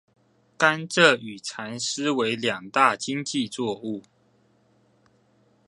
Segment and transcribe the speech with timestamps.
[0.57, 4.01] 甘蔗與蠶絲為兩大經濟作物